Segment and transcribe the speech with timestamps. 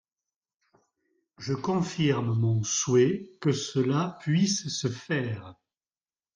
[1.37, 5.53] Je confirme mon souhait que cela puisse se faire.